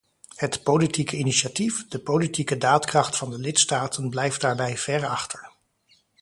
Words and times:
Het 0.35 0.63
politieke 0.63 1.17
initiatief, 1.17 1.87
de 1.87 1.99
politieke 1.99 2.57
daadkracht 2.57 3.17
van 3.17 3.29
de 3.29 3.37
lidstaten 3.37 4.09
blijft 4.09 4.41
daarbij 4.41 4.77
ver 4.77 5.07
achter. 5.07 5.51